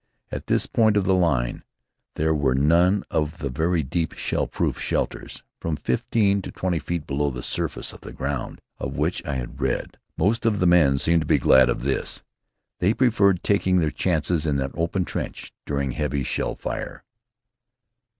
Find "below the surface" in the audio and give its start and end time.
7.05-7.93